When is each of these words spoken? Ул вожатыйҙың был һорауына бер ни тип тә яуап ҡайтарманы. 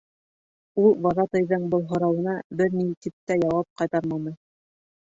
Ул 0.83 0.95
вожатыйҙың 1.07 1.69
был 1.75 1.85
һорауына 1.93 2.35
бер 2.63 2.75
ни 2.81 2.89
тип 3.07 3.17
тә 3.29 3.41
яуап 3.47 3.73
ҡайтарманы. 3.83 4.39